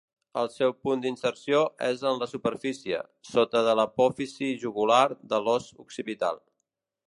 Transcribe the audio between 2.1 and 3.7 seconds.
en la superfície, sota